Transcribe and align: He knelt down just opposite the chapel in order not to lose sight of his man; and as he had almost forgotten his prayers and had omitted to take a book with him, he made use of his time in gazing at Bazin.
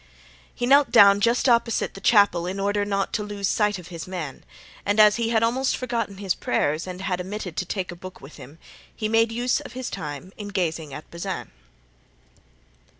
He 0.55 0.65
knelt 0.65 0.91
down 0.91 1.21
just 1.21 1.47
opposite 1.47 1.93
the 1.93 2.01
chapel 2.01 2.47
in 2.47 2.59
order 2.59 2.85
not 2.85 3.13
to 3.13 3.23
lose 3.23 3.47
sight 3.47 3.77
of 3.77 3.89
his 3.89 4.07
man; 4.07 4.43
and 4.83 4.99
as 4.99 5.17
he 5.17 5.29
had 5.29 5.43
almost 5.43 5.77
forgotten 5.77 6.17
his 6.17 6.33
prayers 6.33 6.87
and 6.87 7.01
had 7.01 7.21
omitted 7.21 7.55
to 7.57 7.65
take 7.67 7.91
a 7.91 7.95
book 7.95 8.19
with 8.19 8.37
him, 8.37 8.57
he 8.95 9.07
made 9.07 9.31
use 9.31 9.59
of 9.59 9.73
his 9.73 9.91
time 9.91 10.33
in 10.37 10.47
gazing 10.47 10.91
at 10.91 11.07
Bazin. 11.11 11.51